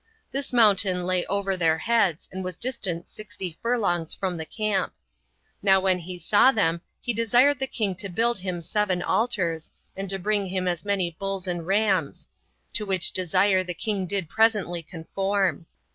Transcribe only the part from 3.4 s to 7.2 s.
furlongs from the camp. Now when he saw them, he